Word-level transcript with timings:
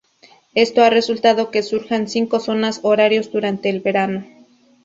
Esto 0.55 0.81
ha 0.81 0.89
resultado 0.89 1.51
que 1.51 1.61
surjan 1.61 2.07
cinco 2.07 2.39
zonas 2.39 2.79
horarios 2.81 3.31
durante 3.31 3.69
el 3.69 3.81
verano. 3.81 4.25